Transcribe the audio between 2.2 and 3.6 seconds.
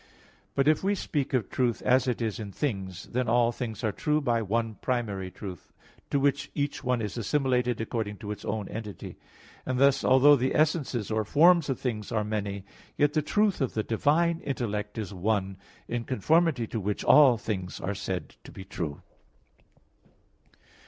is in things, then all